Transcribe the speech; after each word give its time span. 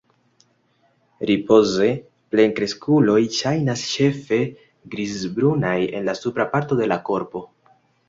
Ripoze 1.29 1.89
plenkreskuloj 2.33 3.19
ŝajnas 3.37 3.85
ĉefe 3.93 4.43
grizbrunaj 4.97 5.79
en 5.97 6.11
la 6.13 6.21
supra 6.25 6.53
parto 6.57 6.83
de 6.85 6.93
la 6.95 7.03
korpo. 7.13 7.49